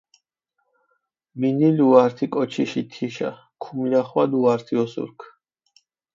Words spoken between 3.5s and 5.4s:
ქუმლახვადუ ართი ოსურქ.